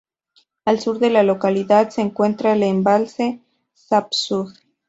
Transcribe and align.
Al 0.65 0.79
sur 0.79 0.97
de 0.97 1.11
la 1.11 1.21
localidad 1.21 1.91
se 1.91 2.01
encuentra 2.01 2.53
el 2.53 2.63
embalse 2.63 3.39
Shapsug. 3.75 4.51